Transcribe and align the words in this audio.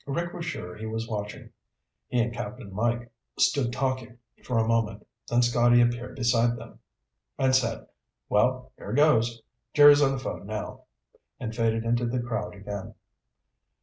Rick 0.07 0.33
was 0.33 0.45
sure 0.47 0.75
he 0.75 0.87
was 0.87 1.07
watching. 1.07 1.51
He 2.07 2.19
and 2.19 2.33
Cap'n 2.33 2.73
Mike 2.73 3.11
stood 3.37 3.71
talking 3.71 4.17
for 4.43 4.57
a 4.57 4.67
moment, 4.67 5.05
then 5.29 5.43
Scotty 5.43 5.79
appeared 5.79 6.15
beside 6.15 6.57
them, 6.57 6.79
and 7.37 7.55
said, 7.55 7.85
"Well, 8.27 8.71
here 8.79 8.93
goes 8.93 9.43
Jerry's 9.75 10.01
on 10.01 10.13
the 10.13 10.17
phone 10.17 10.47
now," 10.47 10.85
and 11.39 11.55
faded 11.55 11.83
into 11.85 12.07
the 12.07 12.19
crowd 12.19 12.55
again. 12.55 12.95